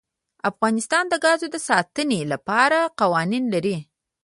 افغانستان 0.49 1.03
د 1.09 1.13
ګاز 1.23 1.39
د 1.53 1.57
ساتنې 1.69 2.21
لپاره 2.31 2.79
قوانین 2.99 3.43
لري. 3.53 3.77